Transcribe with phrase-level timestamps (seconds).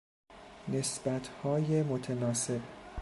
[0.67, 2.61] نسبت های متناسب